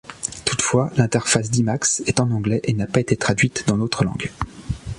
[0.45, 4.31] Toutefois, l'interface d'Emacs est en anglais et n'a pas été traduite dans d'autres langues.